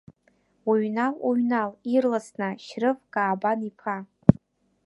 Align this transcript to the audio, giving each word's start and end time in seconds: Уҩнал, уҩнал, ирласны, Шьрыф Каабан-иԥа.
Уҩнал, 0.69 1.13
уҩнал, 1.27 1.71
ирласны, 1.93 2.49
Шьрыф 2.65 2.99
Каабан-иԥа. 3.13 3.97